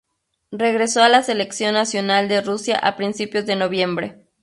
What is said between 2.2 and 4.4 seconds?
de Rusia a principios de noviembre.